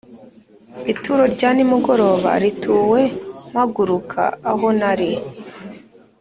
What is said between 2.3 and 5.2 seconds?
rituwe mpaguruka aho nari